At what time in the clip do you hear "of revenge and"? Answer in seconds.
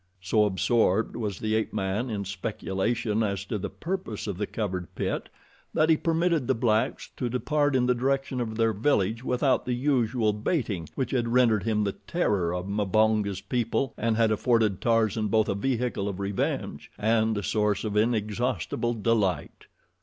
16.09-17.37